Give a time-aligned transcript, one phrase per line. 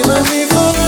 [0.00, 0.81] finally fall.